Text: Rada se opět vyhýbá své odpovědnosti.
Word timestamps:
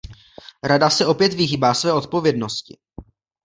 Rada 0.63 0.89
se 0.89 1.05
opět 1.05 1.33
vyhýbá 1.33 1.73
své 1.73 1.93
odpovědnosti. 1.93 2.77